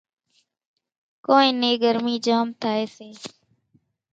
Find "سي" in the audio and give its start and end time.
2.95-3.09